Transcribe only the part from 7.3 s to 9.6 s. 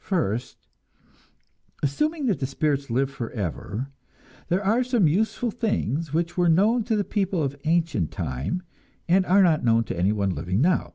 of ancient time, and are